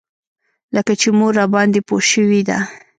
[0.75, 2.57] لکه چې مور راباندې پوه شوې ده.